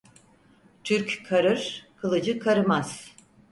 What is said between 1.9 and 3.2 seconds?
kılıcı karımaz.